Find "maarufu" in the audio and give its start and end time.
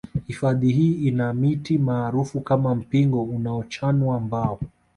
1.77-2.41